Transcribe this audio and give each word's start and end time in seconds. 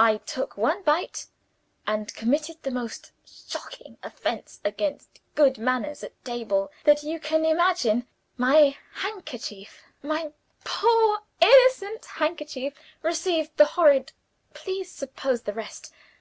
I 0.00 0.16
took 0.16 0.56
one 0.56 0.82
bite, 0.82 1.28
and 1.86 2.12
committed 2.12 2.60
the 2.64 2.72
most 2.72 3.12
shocking 3.24 3.98
offense 4.02 4.58
against 4.64 5.20
good 5.36 5.58
manners 5.58 6.02
at 6.02 6.24
table 6.24 6.72
that 6.82 7.04
you 7.04 7.20
can 7.20 7.44
imagine. 7.44 8.04
My 8.36 8.76
handkerchief, 8.94 9.84
my 10.02 10.32
poor 10.64 11.20
innocent 11.40 12.04
handkerchief, 12.04 12.74
received 13.04 13.56
the 13.58 13.64
horrid 13.78 14.10
please 14.54 14.90
suppose 14.90 15.42
the 15.42 15.52
rest. 15.54 15.92